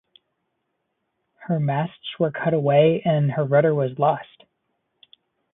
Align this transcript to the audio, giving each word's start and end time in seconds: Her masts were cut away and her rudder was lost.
Her 1.45 1.59
masts 1.59 2.17
were 2.17 2.31
cut 2.31 2.55
away 2.55 3.03
and 3.05 3.33
her 3.33 3.43
rudder 3.45 3.75
was 3.75 3.99
lost. 3.99 4.45